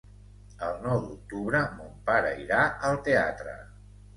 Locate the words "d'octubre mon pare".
1.03-2.33